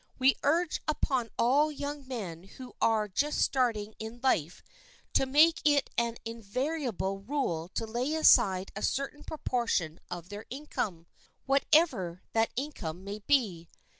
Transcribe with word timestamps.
We 0.17 0.35
urge 0.41 0.81
upon 0.87 1.29
all 1.37 1.71
young 1.71 2.07
men 2.07 2.45
who 2.45 2.73
are 2.81 3.07
just 3.07 3.37
starting 3.37 3.93
in 3.99 4.19
life 4.23 4.63
to 5.13 5.27
make 5.27 5.61
it 5.63 5.91
an 5.95 6.17
invariable 6.25 7.19
rule 7.19 7.69
to 7.75 7.85
lay 7.85 8.15
aside 8.15 8.71
a 8.75 8.81
certain 8.81 9.23
proportion 9.23 9.99
of 10.09 10.29
their 10.29 10.47
income, 10.49 11.05
whatever 11.45 12.23
that 12.33 12.49
income 12.55 13.03
may 13.03 13.19
be. 13.19 13.69